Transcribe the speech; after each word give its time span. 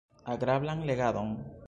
Agrablan 0.35 0.81
legadon! 0.91 1.31